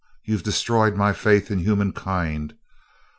[0.25, 2.55] You've destroyed my faith in human kind.